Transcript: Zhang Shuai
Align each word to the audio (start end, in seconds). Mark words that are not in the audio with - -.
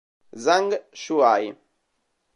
Zhang 0.43 0.73
Shuai 0.91 1.53